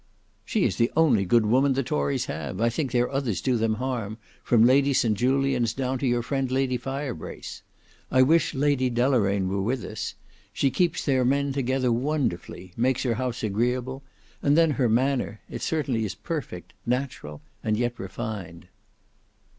[0.43, 3.75] "She is the only good woman the tories have: I think their others do them
[3.75, 7.61] harm, from Lady St Julians down to your friend Lady Firebrace.
[8.09, 10.15] I wish Lady Deloraine were with us.
[10.53, 14.01] She keeps their men together wonderfully; makes her house agreeable;
[14.41, 18.69] and then her manner—it certainly is perfect; natural, and yet refined."